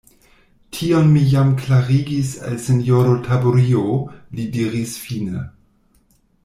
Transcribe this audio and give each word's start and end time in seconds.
Tion 0.77 1.11
mi 1.17 1.21
jam 1.33 1.51
klarigis 1.59 2.31
al 2.47 2.57
sinjoro 2.65 3.13
Taburio, 3.29 3.85
li 4.39 4.51
diris 4.57 4.97
fine. 5.07 5.45